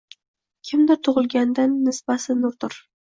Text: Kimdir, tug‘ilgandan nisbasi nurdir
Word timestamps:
Kimdir, 0.69 0.97
tug‘ilgandan 1.07 1.77
nisbasi 1.91 2.37
nurdir 2.45 2.81